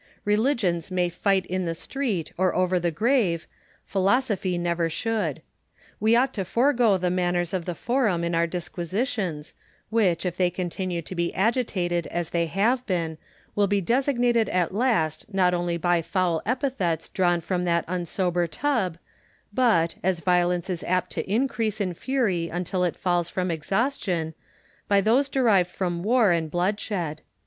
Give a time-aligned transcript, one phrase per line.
[0.25, 3.45] Religions may fight in the street, or over the grave:
[3.85, 5.43] Philosophy never should.
[5.99, 9.53] We ought to forego the manners of the Forum in our disquisitions,
[9.91, 13.19] which, if they continue to be agitated as they have been,
[13.53, 18.97] will be designated at last not only by foul epithets drawn from that unsober tub,
[19.53, 24.33] but, as violence is apt to increase in fury until it falls from exhaustion,
[24.87, 27.21] by those derived from war and bloodshed.